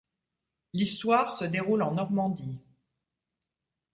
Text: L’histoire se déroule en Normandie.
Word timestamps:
L’histoire 0.73 1.31
se 1.31 1.45
déroule 1.45 1.83
en 1.83 1.91
Normandie. 1.93 2.57